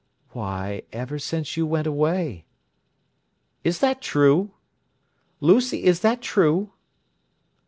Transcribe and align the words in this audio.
"Why—ever 0.31 1.19
since 1.19 1.55
you 1.55 1.67
went 1.67 1.85
away!" 1.85 2.45
"Is 3.63 3.81
that 3.81 4.01
true? 4.01 4.49
Lucy, 5.39 5.83
is 5.83 5.99
that 5.99 6.21
true?" 6.23 6.71